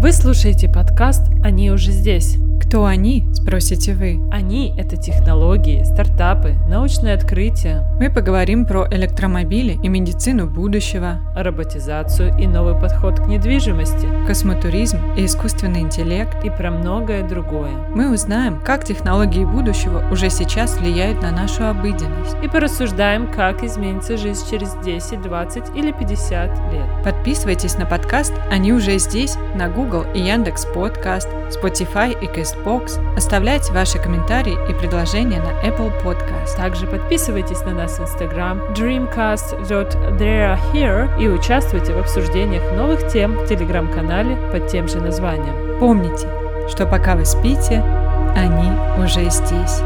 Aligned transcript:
Вы 0.00 0.12
слушаете 0.12 0.68
подкаст 0.68 1.24
«Они 1.42 1.72
уже 1.72 1.90
здесь». 1.90 2.36
Кто 2.60 2.84
они, 2.84 3.24
спросите 3.32 3.94
вы? 3.94 4.20
Они— 4.30 4.72
это 4.78 4.96
технологии, 4.96 5.82
стартапы, 5.82 6.54
научные 6.68 7.14
открытия, 7.14 7.84
Мы 7.98 8.08
поговорим 8.08 8.64
про 8.64 8.86
электромобили 8.92 9.76
и 9.82 9.88
медицину 9.88 10.46
будущего, 10.48 11.18
роботизацию 11.34 12.38
и 12.38 12.46
новый 12.46 12.78
подход 12.78 13.18
к 13.18 13.26
недвижимости 13.26 14.06
космотуризм 14.28 14.98
и 15.16 15.24
искусственный 15.24 15.80
интеллект. 15.80 16.44
и 16.44 16.50
про 16.50 16.70
многое 16.70 17.26
другое. 17.26 17.72
Мы 17.94 18.12
узнаем, 18.12 18.60
как 18.60 18.84
технологии 18.84 19.46
будущего 19.46 20.06
уже 20.12 20.28
сейчас 20.28 20.76
влияют 20.76 21.22
на 21.22 21.30
нашу 21.30 21.66
обыденность. 21.66 22.36
И 22.42 22.48
порассуждаем, 22.48 23.32
как 23.32 23.64
изменится 23.64 24.18
жизнь 24.18 24.44
через 24.50 24.74
10, 24.84 25.22
20 25.22 25.74
или 25.74 25.92
50 25.92 26.72
лет. 26.72 26.84
Подписывайтесь 27.02 27.78
на 27.78 27.86
подкаст 27.86 28.34
«Они 28.50 28.74
уже 28.74 28.98
здесь» 28.98 29.38
на 29.54 29.68
Google 29.68 30.04
и 30.14 30.20
Яндекс 30.20 30.66
Подкаст, 30.66 31.30
Spotify 31.48 32.14
и 32.20 32.26
Castbox. 32.26 33.00
Оставляйте 33.16 33.72
ваши 33.72 33.98
комментарии 33.98 34.58
и 34.68 34.74
предложения 34.74 35.40
на 35.40 35.52
Apple 35.66 35.90
Podcast. 36.04 36.54
Также 36.56 36.86
подписывайтесь 36.86 37.62
на 37.62 37.72
нас 37.72 37.98
в 37.98 38.02
Instagram 38.02 38.74
dreamcast.theyrehere 38.74 41.18
и 41.18 41.28
участвуйте 41.28 41.94
в 41.94 41.98
обсуждениях 41.98 42.70
новых 42.76 43.08
тем 43.10 43.38
в 43.38 43.46
телеграм-канале 43.46 44.17
под 44.52 44.68
тем 44.68 44.88
же 44.88 45.00
названием. 45.00 45.78
Помните, 45.78 46.28
что 46.68 46.86
пока 46.86 47.14
вы 47.14 47.24
спите, 47.24 47.82
они 48.36 48.70
уже 49.02 49.28
здесь. 49.30 49.82